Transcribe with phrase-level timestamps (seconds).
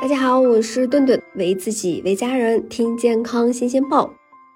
[0.00, 4.08] 大家好，我是顿顿，为自己为家人听健康新鲜报。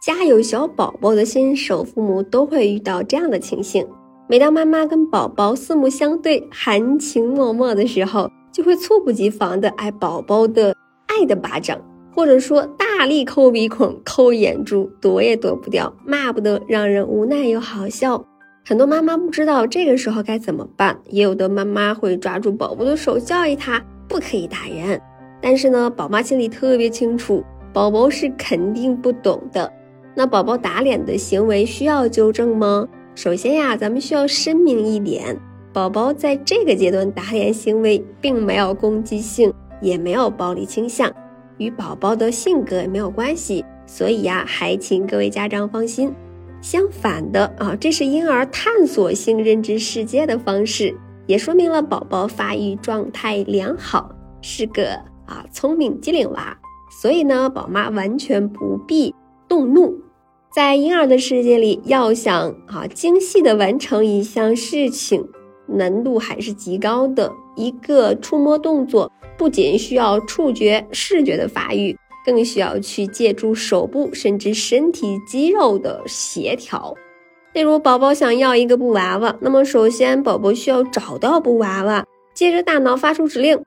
[0.00, 3.84] 家有小宝宝的新手父母都会遇到这样的情形：
[4.28, 10.76] 每当妈妈跟宝宝四目相对、含情脉脉的时候，就会猝不及防的挨宝宝的
[11.08, 11.80] 爱的巴掌，
[12.14, 18.24] 或者说大力抠鼻孔、抠眼珠，躲也躲不掉，骂不得，让人无奈又好笑。
[18.64, 25.00] 很多妈妈不知道这个时候该怎么办，也有的妈妈会抓住宝宝的手教育他不可以打人。
[25.46, 29.70] 但是呢，宝妈心里特别清楚，宝宝是肯定不懂的。
[30.14, 32.88] 那宝宝打脸的行为需要纠正吗？
[33.14, 35.38] 首先呀，咱们需要声明一点，
[35.70, 41.12] 宝宝在这个阶段打脸行为并没有攻击性，也没有暴力倾向，
[41.58, 43.62] 与宝宝的性格也没有关系。
[43.86, 46.10] 所以呀，还请各位家长放心。
[46.62, 54.98] 相反的啊，这是婴儿探索性认知世界的方式，也说明了宝宝发育状态良好，是个。
[55.26, 56.56] 啊，聪明机灵娃，
[57.00, 59.14] 所以呢，宝妈完全不必
[59.48, 59.94] 动怒。
[60.54, 65.26] 在婴儿的世界里，要想啊精细的完成一项事情，
[65.66, 67.32] 难度还是极高的。
[67.56, 76.94] 一个触摸动作，不仅需要触觉、视觉的发育，更需要去借助手部甚至身体肌肉的协调。
[77.52, 82.04] 例如，宝宝想要一个布娃娃，那么首先宝宝需要找到布娃娃，
[82.34, 83.60] 接着大脑发出指令。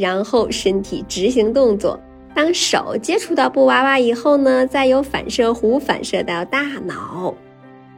[0.00, 2.00] 然后身体执行动作，
[2.34, 7.34] 当手接触到布娃娃以后呢，再由反射弧反射到大脑。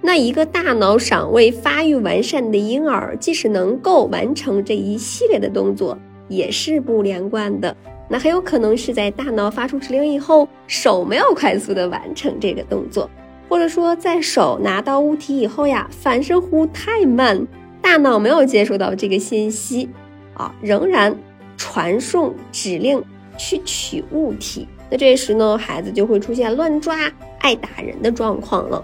[0.00, 7.76] 那一个大脑尚未发育完善的婴儿，即使能够完成这一系列的动作，也是不连贯的。
[8.08, 13.10] 那很有可能是在大脑发出指令以后，手没有快速的完成这个动作，
[13.46, 17.46] 或者说在手拿到物体以后呀，反射弧太慢，
[17.82, 19.86] 大脑没有接收到这个信息，
[20.32, 21.14] 啊，仍然。
[21.60, 23.04] 传送指令
[23.36, 26.96] 去取物体，那这时呢，孩子就会出现乱抓、
[27.38, 28.82] 爱打人的状况了。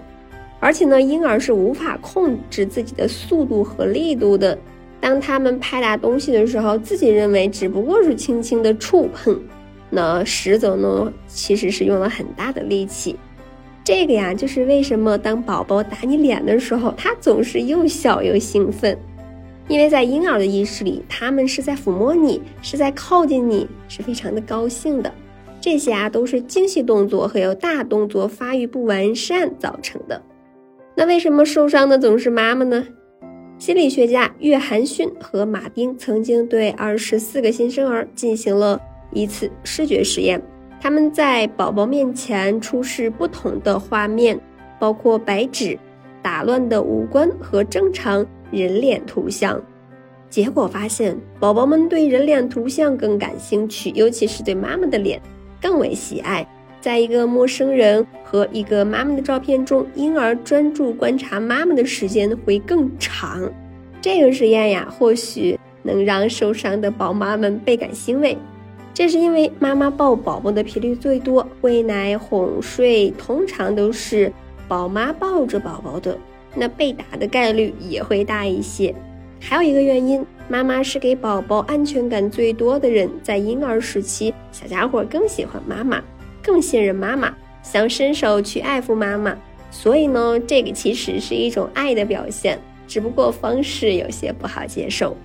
[0.59, 4.55] 而且呢，婴儿是无法控制自己的速度和力度的。
[5.01, 9.41] 当他们拍打东西的时候，自己认为只不过是轻轻的触碰，
[9.89, 13.15] 那实则呢，其实是用了很大的力气。
[13.83, 18.95] 这个呀，就是为什么当宝宝打你脸的时候，他总是又笑又兴奋。
[19.67, 25.13] 因为在婴儿的意识里，他们是在抚摸你，是在靠近你，是非常的高兴的。
[25.59, 30.21] 这些啊，都是精细动作和有大动作发育不完善造成的。
[30.95, 32.87] 那为什么受伤的总是妈妈呢？
[33.59, 38.79] 心理学家约翰逊和马丁曾经对二十四个新生儿进行了
[39.11, 40.41] 一次视觉实验，
[40.79, 44.39] 他们在宝宝面前出示不同的画面，
[44.79, 45.77] 包括白纸、
[46.21, 48.25] 打乱的五官和正常。
[48.51, 49.61] 人脸图像，
[50.29, 55.21] 结果发现宝宝们对人脸图像更感兴趣，尤其是对妈妈的脸
[55.61, 56.47] 更为喜爱。
[56.79, 63.51] 在一个陌生人和一个妈妈的照片中，婴儿专注观察妈妈的时间会更长。
[63.99, 68.37] 这个实验呀，或许能让受伤的宝妈们倍感欣慰。
[68.93, 74.31] 这是因为妈妈抱宝宝的频率最多，喂奶、哄睡通常都是
[74.67, 76.17] 宝妈抱着宝宝的。
[76.57, 78.93] 那被打的概率也会大一些。
[79.39, 86.01] 还有一个原因，妈妈是给宝宝安全感最多的人，在婴儿时期，小家伙更喜欢妈妈，
[86.41, 87.31] 更信任妈妈，
[87.61, 89.37] 想伸手去爱抚妈妈。
[89.69, 92.57] 所以呢，这个其实是一种爱的表现，
[92.87, 95.15] 只不过方式有些不好接受。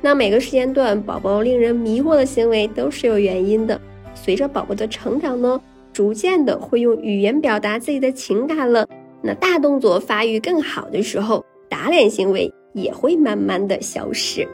[0.00, 3.78] 那每个时间段，宝宝令人迷惑的行为都是有原因的。
[4.14, 5.60] 随着宝宝的成长呢，
[5.92, 8.88] 逐渐的会用语言表达自己的情感了。
[9.22, 14.46] 那大动作发育更好的时候，打脸行为也会慢慢的消失。